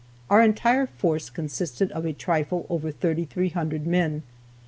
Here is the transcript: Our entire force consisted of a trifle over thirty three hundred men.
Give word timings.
Our 0.31 0.41
entire 0.41 0.87
force 0.87 1.29
consisted 1.29 1.91
of 1.91 2.05
a 2.05 2.13
trifle 2.13 2.65
over 2.71 2.89
thirty 2.89 3.23
three 3.25 3.49
hundred 3.49 3.85
men. 3.85 4.23